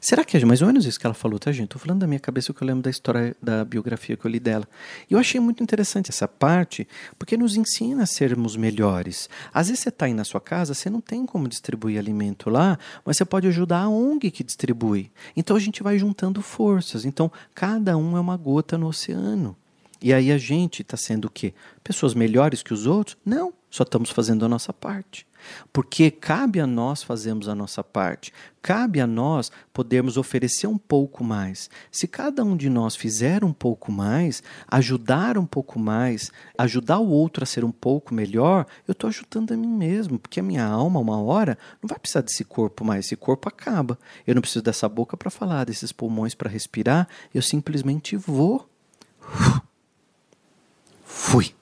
Será 0.00 0.24
que 0.24 0.36
é 0.36 0.44
mais 0.44 0.60
ou 0.60 0.66
menos 0.66 0.84
isso 0.86 0.98
que 0.98 1.06
ela 1.06 1.14
falou, 1.14 1.38
tá, 1.38 1.50
gente? 1.52 1.68
Tô 1.68 1.78
falando 1.78 2.00
da 2.00 2.06
minha 2.06 2.20
cabeça 2.20 2.52
o 2.52 2.54
que 2.54 2.62
eu 2.62 2.66
lembro 2.66 2.82
da 2.82 2.90
história 2.90 3.36
da 3.42 3.64
biografia 3.64 4.16
que 4.16 4.24
eu 4.24 4.30
li 4.30 4.38
dela. 4.38 4.66
E 5.10 5.14
eu 5.14 5.18
achei 5.18 5.40
muito 5.40 5.62
interessante 5.62 6.10
essa 6.10 6.28
parte, 6.28 6.86
porque 7.18 7.36
nos 7.36 7.56
ensina 7.56 8.02
a 8.02 8.06
sermos 8.06 8.56
melhores. 8.56 9.28
Às 9.52 9.68
vezes 9.68 9.82
você 9.82 9.88
está 9.88 10.06
aí 10.06 10.14
na 10.14 10.24
sua 10.24 10.40
casa, 10.40 10.74
você 10.74 10.90
não 10.90 11.00
tem 11.00 11.24
como 11.26 11.48
distribuir 11.48 11.98
alimento 11.98 12.50
lá, 12.50 12.78
mas 13.04 13.16
você 13.16 13.24
pode 13.24 13.46
ajudar 13.48 13.82
a 13.82 13.88
ONG 13.88 14.30
que 14.30 14.44
distribui. 14.44 15.10
Então 15.36 15.56
a 15.56 15.60
gente 15.60 15.82
vai 15.82 15.98
juntando 15.98 16.42
forças. 16.42 17.04
Então 17.04 17.30
cada 17.54 17.96
um 17.96 18.16
é 18.16 18.20
uma 18.20 18.36
gota 18.36 18.76
no 18.76 18.88
oceano. 18.88 19.56
E 20.04 20.12
aí 20.12 20.30
a 20.30 20.36
gente 20.36 20.82
está 20.82 20.98
sendo 20.98 21.26
o 21.26 21.30
quê? 21.30 21.54
Pessoas 21.82 22.12
melhores 22.12 22.62
que 22.62 22.74
os 22.74 22.86
outros? 22.86 23.16
Não, 23.24 23.54
só 23.74 23.82
estamos 23.82 24.10
fazendo 24.10 24.44
a 24.44 24.48
nossa 24.48 24.72
parte. 24.72 25.26
Porque 25.72 26.08
cabe 26.08 26.60
a 26.60 26.66
nós 26.66 27.02
fazermos 27.02 27.48
a 27.48 27.56
nossa 27.56 27.82
parte, 27.82 28.32
cabe 28.62 29.00
a 29.00 29.06
nós 29.06 29.50
podermos 29.72 30.16
oferecer 30.16 30.68
um 30.68 30.78
pouco 30.78 31.24
mais. 31.24 31.68
Se 31.90 32.06
cada 32.06 32.44
um 32.44 32.56
de 32.56 32.70
nós 32.70 32.94
fizer 32.94 33.42
um 33.42 33.52
pouco 33.52 33.90
mais, 33.90 34.44
ajudar 34.68 35.36
um 35.36 35.44
pouco 35.44 35.76
mais, 35.76 36.30
ajudar 36.56 37.00
o 37.00 37.08
outro 37.08 37.42
a 37.42 37.46
ser 37.46 37.64
um 37.64 37.72
pouco 37.72 38.14
melhor, 38.14 38.64
eu 38.86 38.92
estou 38.92 39.08
ajudando 39.08 39.50
a 39.52 39.56
mim 39.56 39.66
mesmo, 39.76 40.20
porque 40.20 40.38
a 40.38 40.44
minha 40.44 40.64
alma, 40.64 41.00
uma 41.00 41.20
hora, 41.20 41.58
não 41.82 41.88
vai 41.88 41.98
precisar 41.98 42.20
desse 42.20 42.44
corpo 42.44 42.84
mais, 42.84 43.06
esse 43.06 43.16
corpo 43.16 43.48
acaba. 43.48 43.98
Eu 44.24 44.36
não 44.36 44.40
preciso 44.40 44.62
dessa 44.62 44.88
boca 44.88 45.16
para 45.16 45.30
falar, 45.30 45.64
desses 45.64 45.90
pulmões 45.90 46.32
para 46.32 46.48
respirar, 46.48 47.08
eu 47.34 47.42
simplesmente 47.42 48.16
vou. 48.16 48.70
Fui. 51.04 51.52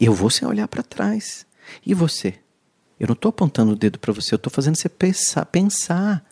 Eu 0.00 0.14
vou 0.14 0.30
sem 0.30 0.46
olhar 0.46 0.68
para 0.68 0.82
trás. 0.82 1.44
E 1.84 1.92
você? 1.92 2.34
Eu 2.98 3.08
não 3.08 3.14
estou 3.14 3.30
apontando 3.30 3.72
o 3.72 3.76
dedo 3.76 3.98
para 3.98 4.12
você, 4.12 4.34
eu 4.34 4.36
estou 4.36 4.52
fazendo 4.52 4.76
você 4.76 4.88
pensar, 4.88 5.44
pensar, 5.46 6.24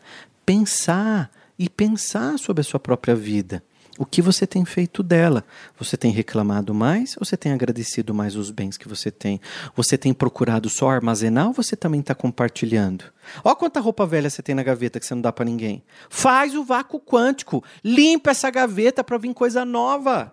pensar 0.44 1.30
e 1.58 1.68
pensar 1.68 2.38
sobre 2.38 2.61
a 2.61 2.64
sua 2.64 2.80
própria 2.80 3.14
vida. 3.14 3.62
o 3.99 4.04
que 4.04 4.20
você 4.20 4.46
tem 4.46 4.62
feito 4.64 5.02
dela? 5.02 5.42
Você 5.78 5.96
tem 5.96 6.11
reclamado 6.11 6.75
mais 6.75 7.16
ou 7.16 7.25
você 7.25 7.35
tem 7.35 7.52
agradecido 7.52 8.12
mais 8.12 8.37
os 8.37 8.50
bens 8.50 8.76
que 8.76 8.87
você 8.87 9.11
tem? 9.11 9.40
Você 9.75 9.96
tem 9.96 10.12
procurado 10.12 10.68
só 10.68 10.90
armazenar 10.90 11.46
ou 11.46 11.52
você 11.54 11.75
também 11.75 12.00
está 12.00 12.14
compartilhando? 12.14 13.04
Ó 13.42 13.54
quanta 13.54 13.80
roupa 13.80 14.04
velha 14.04 14.28
você 14.28 14.42
tem 14.42 14.54
na 14.54 14.62
gaveta 14.62 15.00
que 15.00 15.06
você 15.06 15.14
não 15.14 15.23
dá 15.23 15.32
para 15.32 15.46
ninguém. 15.46 15.82
Faz 16.11 16.54
o 16.54 16.62
vácuo 16.62 17.00
quântico. 17.00 17.64
Limpa 17.82 18.32
essa 18.32 18.50
gaveta 18.50 19.02
para 19.02 19.16
vir 19.16 19.32
coisa 19.32 19.64
nova. 19.64 20.30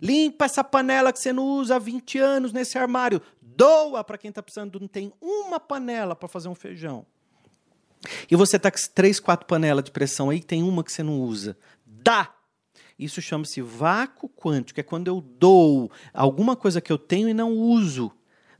Limpa 0.00 0.46
essa 0.46 0.64
panela 0.64 1.12
que 1.12 1.18
você 1.18 1.32
não 1.32 1.44
usa 1.44 1.76
há 1.76 1.78
20 1.78 2.18
anos 2.18 2.52
nesse 2.52 2.78
armário. 2.78 3.20
Doa 3.40 4.02
para 4.02 4.16
quem 4.16 4.30
está 4.30 4.42
precisando, 4.42 4.80
não 4.80 4.88
tem 4.88 5.12
uma 5.20 5.60
panela 5.60 6.16
para 6.16 6.28
fazer 6.28 6.48
um 6.48 6.54
feijão. 6.54 7.04
E 8.30 8.36
você 8.36 8.56
está 8.56 8.70
com 8.70 8.78
três, 8.94 9.20
quatro 9.20 9.46
panelas 9.46 9.84
de 9.84 9.90
pressão 9.90 10.30
aí, 10.30 10.42
tem 10.42 10.62
uma 10.62 10.82
que 10.82 10.92
você 10.92 11.02
não 11.02 11.20
usa. 11.20 11.56
Dá! 11.84 12.34
Isso 12.98 13.20
chama-se 13.22 13.62
vácuo 13.62 14.28
quântico, 14.28 14.78
é 14.78 14.82
quando 14.82 15.08
eu 15.08 15.20
dou 15.20 15.90
alguma 16.12 16.54
coisa 16.54 16.80
que 16.80 16.92
eu 16.92 16.98
tenho 16.98 17.28
e 17.28 17.34
não 17.34 17.52
uso. 17.52 18.12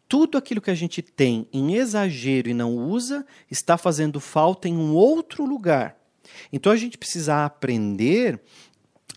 Tudo 0.08 0.36
aquilo 0.36 0.60
que 0.60 0.70
a 0.70 0.74
gente 0.74 1.02
tem 1.02 1.46
em 1.52 1.74
exagero 1.74 2.48
e 2.48 2.54
não 2.54 2.74
usa 2.74 3.24
está 3.50 3.76
fazendo 3.76 4.18
falta 4.18 4.68
em 4.68 4.76
um 4.76 4.94
outro 4.94 5.44
lugar. 5.44 5.96
Então 6.52 6.72
a 6.72 6.76
gente 6.76 6.98
precisa 6.98 7.44
aprender 7.44 8.40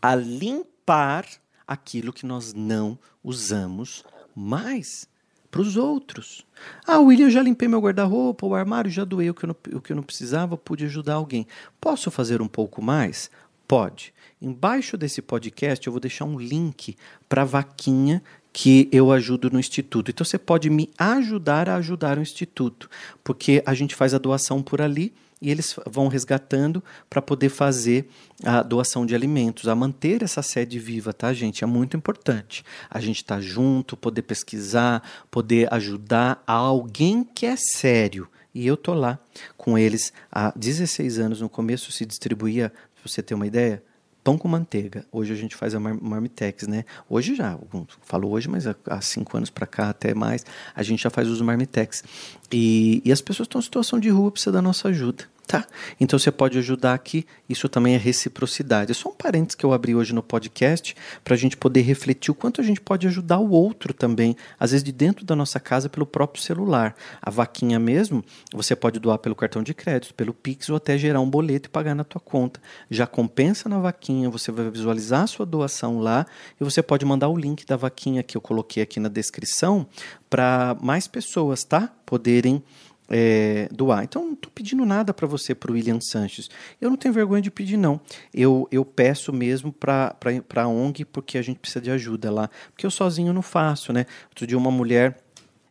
a 0.01 0.13
limpar 0.13 1.25
aquilo 1.67 2.13
que 2.13 2.25
nós 2.25 2.53
não 2.53 2.97
usamos 3.23 4.03
mais 4.35 5.07
para 5.49 5.61
os 5.61 5.77
outros. 5.77 6.43
Ah, 6.85 6.99
William, 6.99 7.27
eu 7.27 7.31
já 7.31 7.41
limpei 7.43 7.67
meu 7.67 7.79
guarda-roupa, 7.79 8.45
o 8.45 8.55
armário 8.55 8.89
já 8.89 9.05
doei 9.05 9.29
o 9.29 9.33
que, 9.33 9.45
eu 9.45 9.47
não, 9.49 9.77
o 9.77 9.81
que 9.81 9.91
eu 9.91 9.95
não 9.95 10.03
precisava, 10.03 10.57
pude 10.57 10.85
ajudar 10.85 11.13
alguém. 11.13 11.45
Posso 11.79 12.09
fazer 12.09 12.41
um 12.41 12.47
pouco 12.47 12.81
mais? 12.81 13.29
Pode. 13.67 14.13
Embaixo 14.41 14.97
desse 14.97 15.21
podcast 15.21 15.85
eu 15.85 15.93
vou 15.93 15.99
deixar 15.99 16.25
um 16.25 16.39
link 16.39 16.97
para 17.29 17.43
a 17.43 17.45
vaquinha 17.45 18.21
que 18.51 18.89
eu 18.91 19.11
ajudo 19.11 19.49
no 19.49 19.59
Instituto. 19.59 20.09
Então 20.09 20.25
você 20.25 20.37
pode 20.37 20.69
me 20.69 20.89
ajudar 20.97 21.69
a 21.69 21.75
ajudar 21.75 22.17
o 22.17 22.21
Instituto, 22.21 22.89
porque 23.23 23.63
a 23.65 23.73
gente 23.73 23.95
faz 23.95 24.13
a 24.13 24.17
doação 24.17 24.61
por 24.61 24.81
ali 24.81 25.13
e 25.43 25.51
eles 25.51 25.75
vão 25.85 26.07
resgatando 26.07 26.81
para 27.09 27.21
poder 27.21 27.49
fazer 27.49 28.07
a 28.45 28.63
doação 28.63 29.05
de 29.05 29.13
alimentos, 29.13 29.67
a 29.67 29.75
manter 29.75 30.23
essa 30.23 30.41
sede 30.41 30.79
viva, 30.79 31.11
tá, 31.11 31.33
gente? 31.33 31.65
É 31.65 31.67
muito 31.67 31.97
importante. 31.97 32.63
A 32.89 33.01
gente 33.01 33.17
estar 33.17 33.35
tá 33.35 33.41
junto, 33.41 33.97
poder 33.97 34.21
pesquisar, 34.21 35.03
poder 35.29 35.71
ajudar 35.73 36.41
a 36.47 36.53
alguém 36.53 37.25
que 37.25 37.45
é 37.45 37.57
sério. 37.57 38.29
E 38.55 38.65
eu 38.65 38.77
tô 38.77 38.93
lá 38.93 39.19
com 39.57 39.77
eles 39.77 40.13
há 40.31 40.53
16 40.55 41.19
anos. 41.19 41.41
No 41.41 41.49
começo 41.49 41.91
se 41.91 42.05
distribuía, 42.05 42.69
para 42.69 43.11
você 43.11 43.21
ter 43.21 43.33
uma 43.33 43.45
ideia, 43.45 43.83
pão 44.23 44.37
com 44.37 44.47
manteiga. 44.47 45.05
Hoje 45.11 45.33
a 45.33 45.35
gente 45.35 45.55
faz 45.55 45.75
a 45.75 45.79
marmitex, 45.79 46.67
né? 46.67 46.85
Hoje 47.09 47.35
já, 47.35 47.59
falo 48.01 48.29
hoje, 48.29 48.47
mas 48.47 48.65
há 48.67 49.01
cinco 49.01 49.35
anos 49.35 49.49
para 49.49 49.67
cá, 49.67 49.89
até 49.89 50.13
mais, 50.13 50.45
a 50.73 50.81
gente 50.81 51.03
já 51.03 51.09
faz 51.09 51.27
os 51.27 51.41
marmitex. 51.41 52.03
E, 52.51 53.01
e 53.03 53.11
as 53.11 53.21
pessoas 53.21 53.47
estão 53.47 53.59
em 53.59 53.63
situação 53.63 53.99
de 53.99 54.09
rua, 54.09 54.31
precisa 54.31 54.51
da 54.51 54.61
nossa 54.61 54.87
ajuda. 54.87 55.25
Tá? 55.45 55.67
Então 55.99 56.17
você 56.17 56.31
pode 56.31 56.57
ajudar 56.57 56.93
aqui, 56.93 57.25
isso 57.49 57.67
também 57.67 57.95
é 57.95 57.97
reciprocidade. 57.97 58.91
É 58.91 58.93
só 58.93 59.09
um 59.09 59.13
parênteses 59.13 59.55
que 59.55 59.65
eu 59.65 59.73
abri 59.73 59.93
hoje 59.93 60.13
no 60.13 60.23
podcast 60.23 60.95
para 61.21 61.33
a 61.33 61.37
gente 61.37 61.57
poder 61.57 61.81
refletir 61.81 62.31
o 62.31 62.35
quanto 62.35 62.61
a 62.61 62.63
gente 62.63 62.79
pode 62.79 63.05
ajudar 63.07 63.39
o 63.39 63.51
outro 63.51 63.93
também, 63.93 64.37
às 64.57 64.71
vezes 64.71 64.83
de 64.83 64.91
dentro 64.91 65.25
da 65.25 65.35
nossa 65.35 65.59
casa, 65.59 65.89
pelo 65.89 66.05
próprio 66.05 66.41
celular. 66.41 66.95
A 67.21 67.29
vaquinha 67.29 67.77
mesmo, 67.77 68.23
você 68.53 68.73
pode 68.73 68.99
doar 68.99 69.17
pelo 69.17 69.35
cartão 69.35 69.61
de 69.61 69.73
crédito, 69.73 70.13
pelo 70.13 70.33
Pix 70.33 70.69
ou 70.69 70.77
até 70.77 70.97
gerar 70.97 71.19
um 71.19 71.29
boleto 71.29 71.67
e 71.67 71.69
pagar 71.69 71.93
na 71.93 72.05
tua 72.05 72.21
conta. 72.21 72.61
Já 72.89 73.05
compensa 73.05 73.67
na 73.67 73.79
vaquinha, 73.79 74.29
você 74.29 74.49
vai 74.49 74.69
visualizar 74.69 75.23
a 75.23 75.27
sua 75.27 75.45
doação 75.45 75.99
lá 75.99 76.25
e 76.59 76.63
você 76.63 76.81
pode 76.81 77.05
mandar 77.05 77.27
o 77.27 77.37
link 77.37 77.65
da 77.65 77.75
vaquinha 77.75 78.23
que 78.23 78.37
eu 78.37 78.41
coloquei 78.41 78.81
aqui 78.81 78.99
na 78.99 79.09
descrição 79.09 79.85
para 80.29 80.75
mais 80.81 81.05
pessoas, 81.05 81.63
tá? 81.63 81.91
Poderem 82.05 82.63
é, 83.09 83.67
doar. 83.71 84.03
Então, 84.03 84.25
não 84.25 84.33
estou 84.33 84.51
pedindo 84.53 84.85
nada 84.85 85.13
para 85.13 85.27
você, 85.27 85.53
para 85.53 85.71
o 85.71 85.73
William 85.73 85.99
Sanches. 86.01 86.49
Eu 86.79 86.89
não 86.89 86.97
tenho 86.97 87.13
vergonha 87.13 87.41
de 87.41 87.51
pedir, 87.51 87.77
não. 87.77 87.99
Eu, 88.33 88.67
eu 88.71 88.83
peço 88.85 89.31
mesmo 89.33 89.71
para 89.71 90.15
a 90.55 90.67
ONG, 90.67 91.05
porque 91.05 91.37
a 91.37 91.41
gente 91.41 91.59
precisa 91.59 91.81
de 91.81 91.91
ajuda 91.91 92.31
lá. 92.31 92.49
Porque 92.71 92.85
eu 92.85 92.91
sozinho 92.91 93.33
não 93.33 93.41
faço, 93.41 93.91
né? 93.93 94.05
Outro 94.29 94.47
dia, 94.47 94.57
uma 94.57 94.71
mulher 94.71 95.17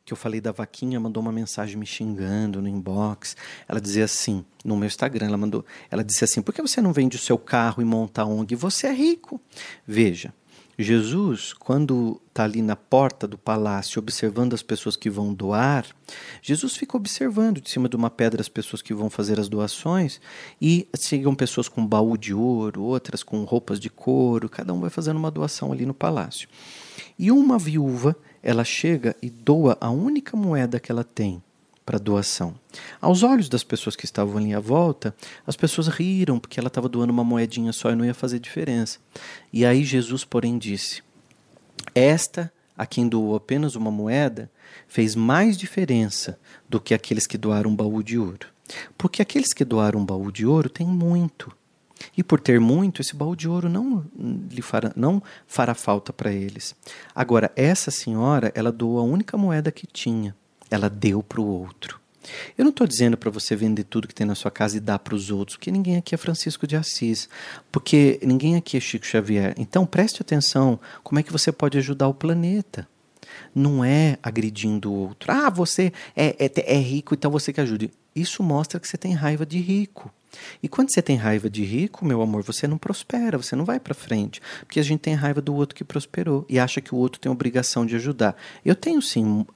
que 0.05 0.13
eu 0.13 0.17
falei 0.17 0.41
da 0.41 0.51
vaquinha 0.53 0.99
mandou 0.99 1.23
uma 1.23 1.33
mensagem 1.33 1.77
me 1.77 1.87
xingando 1.87 2.61
no 2.61 2.69
inbox. 2.69 3.37
Ela 3.69 3.81
dizia 3.81 4.05
assim, 4.05 4.45
no 4.65 4.77
meu 4.77 4.87
Instagram, 4.87 5.27
ela 5.27 5.37
mandou, 5.37 5.65
ela 5.91 6.03
disse 6.03 6.25
assim: 6.25 6.43
"Por 6.43 6.53
que 6.53 6.61
você 6.61 6.81
não 6.81 6.93
vende 6.93 7.17
o 7.17 7.21
seu 7.21 7.39
carro 7.39 7.81
e 7.81 7.85
monta 7.85 8.23
a 8.23 8.27
ONG? 8.27 8.55
Você 8.57 8.89
é 8.89 8.93
rico". 8.93 9.41
Veja, 9.87 10.35
Jesus, 10.83 11.53
quando 11.53 12.21
está 12.29 12.45
ali 12.45 12.63
na 12.63 12.75
porta 12.75 13.27
do 13.27 13.37
palácio 13.37 13.99
observando 13.99 14.55
as 14.55 14.63
pessoas 14.63 14.97
que 14.97 15.11
vão 15.11 15.35
doar, 15.35 15.87
Jesus 16.41 16.77
fica 16.77 16.97
observando 16.97 17.61
de 17.61 17.71
cima 17.71 17.89
de 17.89 17.97
uma 17.97 18.11
pedra 18.11 18.41
as 18.41 18.49
pessoas 18.49 18.81
que 18.81 18.95
vão 18.95 19.11
fazer 19.11 19.39
as 19.39 19.49
doações 19.49 20.21
e 20.61 20.89
chegam 20.99 21.35
pessoas 21.35 21.69
com 21.69 21.87
baú 21.87 22.17
de 22.17 22.33
ouro, 22.33 22.83
outras 22.83 23.23
com 23.23 23.45
roupas 23.45 23.79
de 23.79 23.91
couro, 23.91 24.49
cada 24.49 24.73
um 24.73 24.81
vai 24.81 24.91
fazendo 24.91 25.17
uma 25.17 25.31
doação 25.31 25.73
ali 25.73 25.85
no 25.85 25.95
palácio. 25.95 26.49
E 27.19 27.31
uma 27.31 27.59
viúva, 27.59 28.17
ela 28.43 28.65
chega 28.65 29.15
e 29.23 29.29
doa 29.29 29.77
a 29.81 29.91
única 29.91 30.37
moeda 30.37 30.81
que 30.81 30.91
ela 30.91 31.05
tem 31.05 31.43
para 31.85 31.99
doação. 31.99 32.55
Aos 33.01 33.23
olhos 33.23 33.49
das 33.49 33.65
pessoas 33.65 33.97
que 33.97 34.05
estavam 34.05 34.39
ali 34.39 34.55
à 34.55 34.61
volta, 34.61 35.15
as 35.47 35.57
pessoas 35.57 35.89
riram 35.89 36.39
porque 36.39 36.59
ela 36.59 36.69
estava 36.69 36.89
doando 36.89 37.13
uma 37.13 37.25
moedinha 37.25 37.73
só 37.73 37.91
e 37.91 37.97
não 37.97 38.05
ia 38.05 38.15
fazer 38.15 38.39
diferença. 38.39 38.99
E 39.53 39.65
aí 39.65 39.85
Jesus, 39.85 40.25
porém, 40.25 40.59
disse: 40.59 41.03
Esta, 41.95 42.53
a 42.77 42.87
quem 42.87 43.09
doou 43.09 43.35
apenas 43.35 43.75
uma 43.75 43.91
moeda, 43.91 44.51
fez 44.87 45.15
mais 45.15 45.57
diferença 45.57 46.39
do 46.69 46.81
que 46.81 46.95
aqueles 46.95 47.27
que 47.27 47.39
doaram 47.39 47.71
um 47.71 47.77
baú 47.77 48.03
de 48.03 48.19
ouro. 48.19 48.47
Porque 48.97 49.21
aqueles 49.21 49.53
que 49.53 49.65
doaram 49.65 50.01
um 50.01 50.07
baú 50.07 50.31
de 50.31 50.47
ouro 50.47 50.71
têm 50.71 50.87
muito. 50.87 51.55
E 52.17 52.23
por 52.23 52.41
ter 52.41 52.59
muito, 52.59 53.01
esse 53.01 53.15
baú 53.15 53.37
de 53.37 53.49
ouro 53.49 53.69
não, 53.69 54.05
lhe 54.51 54.63
fará, 54.63 54.93
não 54.97 55.23
fará 55.47 55.75
falta 55.75 56.13
para 56.13 56.33
eles. 56.33 56.75
Agora, 57.15 57.53
essa 57.55 57.91
senhora, 57.91 58.51
ela 58.55 58.73
doou 58.73 58.99
a 58.99 59.03
única 59.03 59.37
moeda 59.37 59.71
que 59.71 59.87
tinha 59.87 60.35
ela 60.73 60.89
deu 60.89 61.23
para 61.23 61.41
o 61.41 61.47
outro. 61.47 62.01
Eu 62.57 62.65
não 62.65 62.71
estou 62.71 62.87
dizendo 62.87 63.17
para 63.17 63.31
você 63.31 63.57
vender 63.57 63.85
tudo 63.85 64.07
que 64.07 64.15
tem 64.15 64.27
na 64.27 64.35
sua 64.35 64.51
casa 64.51 64.77
e 64.77 64.81
dar 64.81 64.99
para 64.99 65.15
os 65.15 65.31
outros, 65.31 65.57
porque 65.57 65.71
ninguém 65.71 65.97
aqui 65.97 66.15
é 66.15 66.19
Francisco 66.19 66.67
de 66.67 66.77
Assis, 66.77 67.29
porque 67.71 68.19
ninguém 68.23 68.57
aqui 68.57 68.77
é 68.77 68.81
Chico 68.81 69.05
Xavier. 69.05 69.55
Então 69.59 69.85
preste 69.85 70.23
atenção 70.23 70.79
como 71.03 71.19
é 71.19 71.23
que 71.23 71.33
você 71.33 71.51
pode 71.51 71.77
ajudar 71.79 72.09
o 72.09 72.15
planeta. 72.15 72.87
Não 73.55 73.85
é 73.85 74.19
agredindo 74.23 74.91
o 74.91 74.95
outro. 74.95 75.31
Ah, 75.31 75.51
você 75.51 75.93
é, 76.17 76.37
é, 76.39 76.75
é 76.75 76.79
rico, 76.79 77.15
então 77.15 77.31
você 77.31 77.53
que 77.53 77.61
ajude. 77.61 77.91
Isso 78.15 78.43
mostra 78.43 78.79
que 78.79 78.87
você 78.87 78.97
tem 78.97 79.15
raiva 79.15 79.45
de 79.45 79.59
rico. 79.59 80.13
E 80.63 80.69
quando 80.69 80.93
você 80.93 81.03
tem 81.03 81.17
raiva 81.17 81.49
de 81.49 81.65
rico, 81.65 82.05
meu 82.05 82.23
amor, 82.23 82.43
você 82.43 82.67
não 82.67 82.79
prospera, 82.79 83.37
você 83.37 83.57
não 83.57 83.65
vai 83.65 83.79
para 83.79 83.95
frente, 83.95 84.41
porque 84.61 84.81
a 84.81 84.83
gente 84.83 85.01
tem 85.01 85.15
raiva 85.15 85.41
do 85.41 85.55
outro 85.55 85.75
que 85.75 85.85
prosperou 85.85 86.45
e 86.49 86.59
acha 86.59 86.81
que 86.81 86.95
o 86.95 86.99
outro 86.99 87.21
tem 87.21 87.31
obrigação 87.31 87.85
de 87.85 87.97
ajudar. 87.97 88.37
Eu 88.65 88.75
tenho 88.75 89.01
sim 89.01 89.47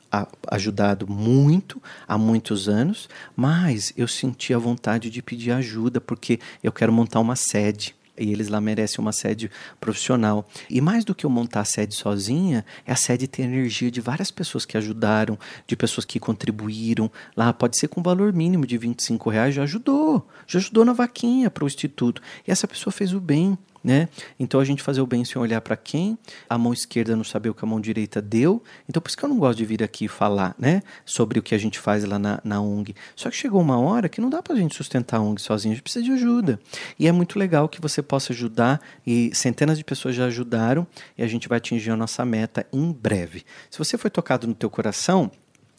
ajudado 0.49 1.07
muito 1.07 1.83
há 2.07 2.17
muitos 2.17 2.69
anos, 2.69 3.09
mas 3.35 3.93
eu 3.97 4.09
senti 4.09 4.55
a 4.55 4.59
vontade 4.59 5.11
de 5.11 5.23
pedir 5.23 5.51
ajuda 5.51 6.01
porque 6.01 6.39
eu 6.63 6.73
quero 6.73 6.93
montar 6.93 7.21
uma 7.21 7.37
sede 7.37 7.95
e 8.19 8.33
eles 8.33 8.49
lá 8.49 8.61
merecem 8.61 8.99
uma 8.99 9.13
sede 9.13 9.51
profissional. 9.81 10.49
E 10.69 10.81
mais 10.81 11.05
do 11.05 11.15
que 11.15 11.27
eu 11.27 11.31
montar 11.31 11.61
a 11.61 11.65
sede 11.65 11.95
sozinha, 11.95 12.65
é 12.87 12.93
a 12.93 12.97
sede 12.97 13.27
ter 13.27 13.43
energia 13.43 13.91
de 13.91 14.01
várias 14.01 14.31
pessoas 14.31 14.65
que 14.65 14.77
ajudaram, 14.77 15.39
de 15.67 15.77
pessoas 15.77 16.05
que 16.05 16.19
contribuíram. 16.19 17.11
Lá 17.37 17.53
pode 17.53 17.79
ser 17.79 17.89
com 17.89 18.03
valor 18.03 18.33
mínimo 18.33 18.67
de 18.67 18.79
25 18.79 19.31
reais, 19.31 19.55
já 19.55 19.63
ajudou, 19.63 20.27
já 20.47 20.59
ajudou 20.59 20.85
na 20.85 20.93
vaquinha 20.93 21.51
para 21.51 21.65
o 21.65 21.67
instituto. 21.67 22.23
E 22.47 22.51
essa 22.51 22.67
pessoa 22.67 22.93
fez 22.93 23.13
o 23.13 23.21
bem 23.21 23.59
né? 23.83 24.09
Então 24.39 24.61
a 24.61 24.65
gente 24.65 24.83
fazer 24.83 25.01
o 25.01 25.07
bem 25.07 25.25
sem 25.25 25.41
olhar 25.41 25.61
para 25.61 25.77
quem, 25.77 26.19
a 26.49 26.59
mão 26.59 26.73
esquerda 26.73 27.17
não 27.17 27.25
saber 27.25 27.51
o 27.51 27.55
que 27.55 27.65
a 27.65 27.69
mão 27.69 27.81
direita 27.81 28.21
deu. 28.21 28.63
Então 28.89 29.01
por 29.01 29.09
isso 29.09 29.17
que 29.17 29.25
eu 29.25 29.29
não 29.29 29.39
gosto 29.39 29.59
de 29.59 29.65
vir 29.65 29.83
aqui 29.83 30.09
falar, 30.09 30.55
né, 30.59 30.83
sobre 31.05 31.39
o 31.39 31.43
que 31.43 31.55
a 31.55 31.59
gente 31.59 31.79
faz 31.79 32.05
lá 32.05 32.19
na, 32.19 32.41
na 32.45 32.61
ONG. 32.61 32.95
Só 33.15 33.31
que 33.31 33.37
chegou 33.37 33.61
uma 33.61 33.79
hora 33.79 34.09
que 34.09 34.21
não 34.21 34.31
dá 34.31 34.43
para 34.43 34.55
a 34.55 34.57
gente 34.57 34.75
sustentar 34.75 35.19
a 35.19 35.21
ONG 35.21 35.41
sozinho, 35.41 35.73
a 35.73 35.75
gente 35.75 35.83
precisa 35.83 36.05
de 36.05 36.13
ajuda. 36.13 36.59
E 36.99 37.07
é 37.07 37.13
muito 37.13 37.39
legal 37.39 37.69
que 37.69 37.81
você 37.81 38.03
possa 38.03 38.33
ajudar 38.33 38.81
e 39.07 39.31
centenas 39.35 39.79
de 39.79 39.85
pessoas 39.85 40.15
já 40.15 40.27
ajudaram 40.27 40.87
e 41.17 41.23
a 41.23 41.27
gente 41.27 41.49
vai 41.49 41.59
atingir 41.59 41.91
a 41.91 41.97
nossa 41.97 42.25
meta 42.25 42.67
em 42.73 42.93
breve. 42.93 43.45
Se 43.71 43.79
você 43.79 43.97
foi 43.99 44.11
tocado 44.11 44.47
no 44.47 44.55
teu 44.55 44.71
coração, 44.71 45.31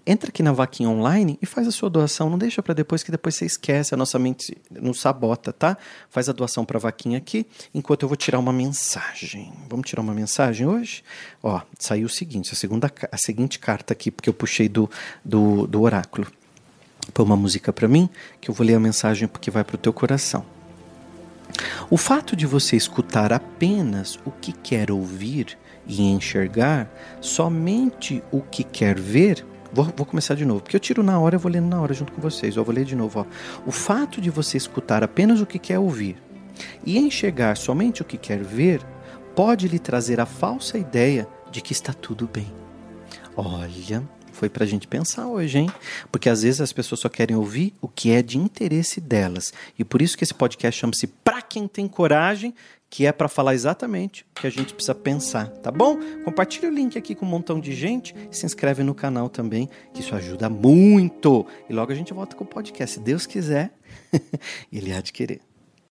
entra 0.07 0.29
aqui 0.29 0.41
na 0.41 0.53
vaquinha 0.53 0.89
online 0.89 1.37
e 1.41 1.45
faz 1.45 1.67
a 1.67 1.71
sua 1.71 1.89
doação. 1.89 2.29
Não 2.29 2.37
deixa 2.37 2.63
para 2.63 2.73
depois, 2.73 3.03
que 3.03 3.11
depois 3.11 3.35
você 3.35 3.45
esquece, 3.45 3.93
a 3.93 3.97
nossa 3.97 4.17
mente 4.17 4.57
não 4.71 4.93
sabota, 4.93 5.51
tá? 5.51 5.77
Faz 6.09 6.29
a 6.29 6.31
doação 6.31 6.63
para 6.63 6.77
a 6.77 6.81
vaquinha 6.81 7.17
aqui, 7.17 7.45
enquanto 7.73 8.03
eu 8.03 8.07
vou 8.07 8.15
tirar 8.15 8.39
uma 8.39 8.53
mensagem. 8.53 9.51
Vamos 9.69 9.87
tirar 9.87 10.01
uma 10.01 10.13
mensagem 10.13 10.65
hoje? 10.65 11.03
Ó, 11.43 11.61
saiu 11.77 12.05
o 12.05 12.09
seguinte, 12.09 12.53
a, 12.53 12.55
segunda, 12.55 12.91
a 13.11 13.17
seguinte 13.17 13.59
carta 13.59 13.93
aqui, 13.93 14.09
porque 14.09 14.29
eu 14.29 14.33
puxei 14.33 14.69
do, 14.69 14.89
do, 15.23 15.67
do 15.67 15.81
oráculo. 15.81 16.25
Põe 17.13 17.25
uma 17.25 17.37
música 17.37 17.73
para 17.73 17.87
mim, 17.87 18.09
que 18.39 18.49
eu 18.49 18.53
vou 18.55 18.65
ler 18.65 18.75
a 18.75 18.79
mensagem 18.79 19.27
porque 19.27 19.51
vai 19.51 19.63
para 19.63 19.75
o 19.75 19.77
teu 19.77 19.91
coração. 19.91 20.45
O 21.89 21.97
fato 21.97 22.35
de 22.35 22.45
você 22.45 22.75
escutar 22.75 23.31
apenas 23.31 24.19
o 24.25 24.31
que 24.31 24.51
quer 24.51 24.91
ouvir 24.91 25.57
e 25.87 26.03
enxergar 26.03 26.89
somente 27.21 28.21
o 28.31 28.41
que 28.41 28.63
quer 28.63 28.99
ver. 28.99 29.45
Vou, 29.71 29.85
vou, 29.95 30.05
começar 30.05 30.35
de 30.35 30.45
novo, 30.45 30.61
porque 30.61 30.75
eu 30.75 30.79
tiro 30.79 31.03
na 31.03 31.19
hora, 31.19 31.35
eu 31.35 31.39
vou 31.39 31.51
lendo 31.51 31.67
na 31.67 31.81
hora 31.81 31.93
junto 31.93 32.11
com 32.11 32.21
vocês. 32.21 32.55
Eu 32.55 32.63
vou 32.63 32.73
ler 32.73 32.85
de 32.85 32.95
novo. 32.95 33.19
Ó. 33.19 33.25
O 33.65 33.71
fato 33.71 34.21
de 34.21 34.29
você 34.29 34.57
escutar 34.57 35.03
apenas 35.03 35.41
o 35.41 35.45
que 35.45 35.59
quer 35.59 35.79
ouvir 35.79 36.17
e 36.85 36.97
enxergar 36.97 37.57
somente 37.57 38.01
o 38.01 38.05
que 38.05 38.17
quer 38.17 38.43
ver 38.43 38.81
pode 39.35 39.67
lhe 39.67 39.79
trazer 39.79 40.19
a 40.19 40.25
falsa 40.25 40.77
ideia 40.77 41.27
de 41.51 41.61
que 41.61 41.71
está 41.71 41.93
tudo 41.93 42.27
bem. 42.31 42.51
Olha, 43.35 44.03
foi 44.31 44.49
para 44.49 44.63
a 44.63 44.67
gente 44.67 44.87
pensar 44.87 45.27
hoje, 45.27 45.59
hein? 45.59 45.71
Porque 46.11 46.29
às 46.29 46.43
vezes 46.43 46.61
as 46.61 46.73
pessoas 46.73 47.01
só 47.01 47.09
querem 47.09 47.35
ouvir 47.35 47.73
o 47.81 47.87
que 47.87 48.11
é 48.11 48.21
de 48.21 48.37
interesse 48.37 49.01
delas. 49.01 49.53
E 49.77 49.83
por 49.83 50.01
isso 50.01 50.17
que 50.17 50.23
esse 50.23 50.33
podcast 50.33 50.79
chama-se 50.79 51.07
Quem 51.41 51.67
Tem 51.67 51.87
Coragem, 51.87 52.53
que 52.89 53.05
é 53.05 53.11
para 53.11 53.27
falar 53.27 53.53
exatamente 53.53 54.23
o 54.23 54.41
que 54.41 54.47
a 54.47 54.49
gente 54.49 54.73
precisa 54.73 54.95
pensar, 54.95 55.47
tá 55.47 55.71
bom? 55.71 55.97
Compartilha 56.23 56.69
o 56.69 56.73
link 56.73 56.97
aqui 56.97 57.13
com 57.13 57.25
um 57.25 57.29
montão 57.29 57.59
de 57.59 57.73
gente 57.73 58.15
e 58.31 58.35
se 58.35 58.45
inscreve 58.45 58.83
no 58.83 58.95
canal 58.95 59.29
também, 59.29 59.69
que 59.93 60.01
isso 60.01 60.15
ajuda 60.15 60.49
muito. 60.49 61.45
E 61.69 61.73
logo 61.73 61.91
a 61.91 61.95
gente 61.95 62.13
volta 62.13 62.35
com 62.35 62.43
o 62.43 62.47
podcast, 62.47 62.95
se 62.95 62.99
Deus 63.01 63.25
quiser, 63.25 63.73
ele 64.71 64.93
há 64.93 65.01
de 65.01 65.11
querer. 65.11 65.46